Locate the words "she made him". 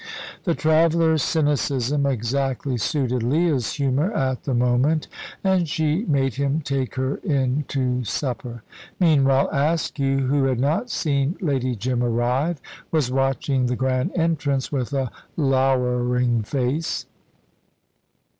5.69-6.59